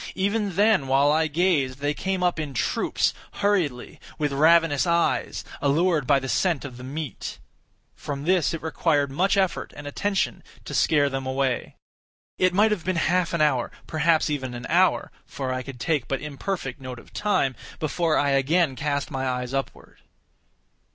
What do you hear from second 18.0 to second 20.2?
I again cast my eyes upward.